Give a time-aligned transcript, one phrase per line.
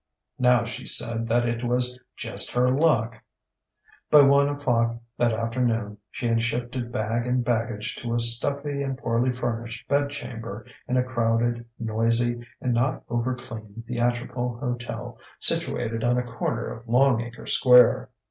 [0.39, 3.21] Now she said that it was "just her luck!..."
[4.09, 8.97] By one o'clock that afternoon she had shifted bag and baggage to a stuffy and
[8.97, 16.23] poorly furnished bedchamber in a crowded, noisy, and not overclean theatrical hotel situated on a
[16.25, 18.09] corner of Longacre Square.